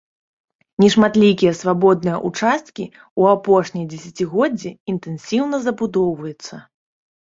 Нешматлікія 0.83 1.51
свабодныя 1.61 2.15
ўчасткі 2.31 2.85
ў 2.85 3.21
апошняе 3.35 3.85
дзесяцігоддзе 3.91 4.69
інтэнсіўна 4.95 5.57
забудоўваюцца. 5.69 6.55